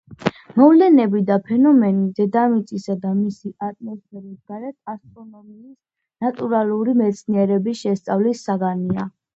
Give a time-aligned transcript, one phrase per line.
[0.59, 9.13] მოვლენები და ფენომენი დედამიწისა და მისი ატმოსფეროს გარეთ ასტრონომიის ნატურალური მეცნიერების შესწავლის საგანია.